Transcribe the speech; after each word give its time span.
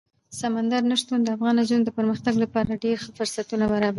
سمندر 0.39 0.81
نه 0.91 0.95
شتون 1.01 1.19
د 1.23 1.27
افغان 1.35 1.55
نجونو 1.59 1.83
د 1.85 1.89
پرمختګ 1.97 2.33
لپاره 2.43 2.79
ډېر 2.83 2.95
ښه 3.03 3.09
فرصتونه 3.17 3.65
برابروي. 3.71 3.89